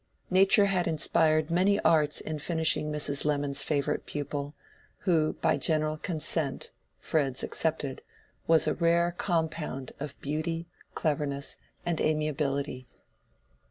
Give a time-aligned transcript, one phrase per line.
[0.31, 3.23] Nature had inspired many arts in finishing Mrs.
[3.23, 4.55] Lemon's favorite pupil,
[5.01, 8.01] who by general consent (Fred's excepted)
[8.47, 12.87] was a rare compound of beauty, cleverness, and amiability.